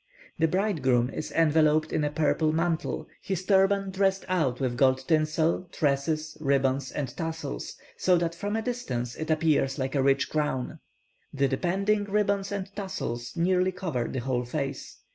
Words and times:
The 0.39 0.47
bridegroom 0.47 1.11
is 1.11 1.31
enveloped 1.31 1.93
in 1.93 2.03
a 2.03 2.09
purple 2.09 2.51
mantle, 2.51 3.07
his 3.21 3.45
turban 3.45 3.91
dressed 3.91 4.25
out 4.27 4.59
with 4.59 4.75
gold 4.75 5.07
tinsel, 5.07 5.67
tresses, 5.71 6.35
ribbons, 6.41 6.91
and 6.91 7.15
tassels, 7.15 7.75
so 7.97 8.17
that 8.17 8.33
from 8.33 8.55
a 8.55 8.63
distance 8.63 9.13
it 9.15 9.29
appears 9.29 9.77
like 9.77 9.93
a 9.93 10.01
rich 10.01 10.27
crown. 10.27 10.79
The 11.31 11.47
depending 11.47 12.05
ribbons 12.05 12.51
and 12.51 12.75
tassels 12.75 13.33
nearly 13.35 13.71
cover 13.73 14.07
the 14.07 14.21
whole 14.21 14.43
face. 14.43 14.97